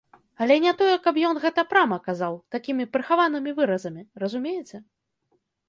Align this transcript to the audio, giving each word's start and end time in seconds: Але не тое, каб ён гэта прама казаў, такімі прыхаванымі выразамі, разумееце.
Але 0.43 0.55
не 0.63 0.71
тое, 0.79 0.95
каб 1.03 1.19
ён 1.31 1.39
гэта 1.43 1.65
прама 1.73 1.99
казаў, 2.09 2.39
такімі 2.57 2.89
прыхаванымі 2.97 3.55
выразамі, 3.61 4.01
разумееце. 4.25 4.77